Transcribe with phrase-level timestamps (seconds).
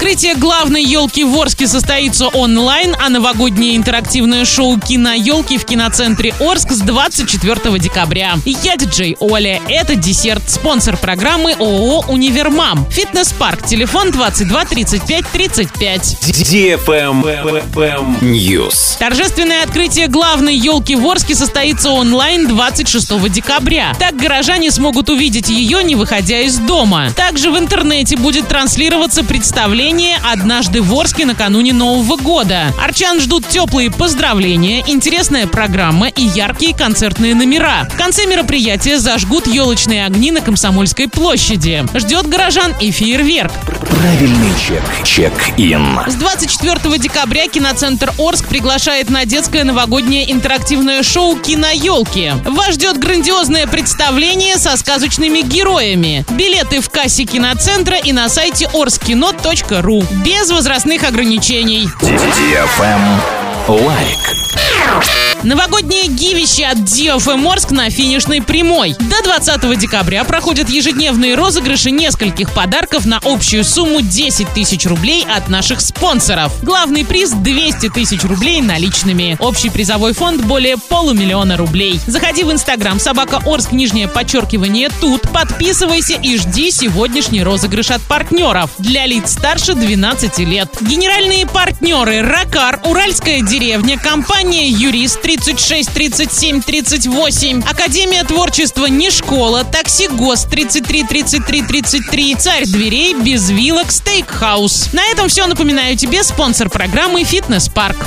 [0.00, 6.32] Открытие главной елки в Орске состоится онлайн, а новогоднее интерактивное шоу «Кино елки» в киноцентре
[6.40, 8.38] Орск с 24 декабря.
[8.46, 9.60] Я диджей Оля.
[9.68, 10.42] Это десерт.
[10.48, 12.86] Спонсор программы ООО «Универмам».
[12.90, 13.66] Фитнес-парк.
[13.66, 16.16] Телефон 22 35 35.
[18.22, 18.98] News.
[18.98, 23.94] Торжественное открытие главной елки в Орске состоится онлайн 26 декабря.
[23.98, 27.10] Так горожане смогут увидеть ее, не выходя из дома.
[27.14, 29.89] Также в интернете будет транслироваться представление
[30.22, 32.72] «Однажды в Орске накануне Нового года».
[32.80, 37.88] Арчан ждут теплые поздравления, интересная программа и яркие концертные номера.
[37.92, 41.84] В конце мероприятия зажгут елочные огни на Комсомольской площади.
[41.94, 43.50] Ждет горожан и фейерверк.
[43.90, 44.82] Правильный чек.
[45.04, 45.98] Чек-ин.
[46.06, 52.34] С 24 декабря киноцентр Орск приглашает на детское новогоднее интерактивное шоу «Киноелки».
[52.46, 56.24] Вас ждет грандиозное представление со сказочными героями.
[56.30, 59.79] Билеты в кассе киноцентра и на сайте orskino.ru.
[60.24, 61.88] Без возрастных ограничений.
[63.68, 64.39] Лайк.
[65.42, 68.94] Новогоднее гивище от DFM Орск на финишной прямой.
[68.98, 75.48] До 20 декабря проходят ежедневные розыгрыши нескольких подарков на общую сумму 10 тысяч рублей от
[75.48, 76.52] наших спонсоров.
[76.62, 79.38] Главный приз 200 тысяч рублей наличными.
[79.40, 81.98] Общий призовой фонд более полумиллиона рублей.
[82.06, 85.22] Заходи в инстаграм собака Орск нижнее подчеркивание тут.
[85.32, 88.72] Подписывайся и жди сегодняшний розыгрыш от партнеров.
[88.76, 90.68] Для лиц старше 12 лет.
[90.82, 100.08] Генеральные партнеры Ракар, Уральская деревня, компания Юрист 36 37 38, Академия творчества не школа, такси
[100.08, 104.92] ГОС 33 33 33, Царь дверей, без вилок, стейкхаус.
[104.92, 105.46] На этом все.
[105.46, 108.06] Напоминаю тебе спонсор программы «Фитнес Парк».